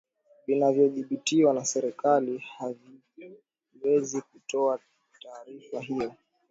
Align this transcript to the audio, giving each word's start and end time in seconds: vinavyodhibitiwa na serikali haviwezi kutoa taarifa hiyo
vinavyodhibitiwa 0.47 1.53
na 1.53 1.65
serikali 1.65 2.43
haviwezi 2.57 4.21
kutoa 4.21 4.79
taarifa 5.21 5.81
hiyo 5.81 6.13